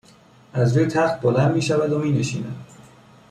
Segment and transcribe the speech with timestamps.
[0.53, 2.65] از روی تخت بلند میشود و مینشیند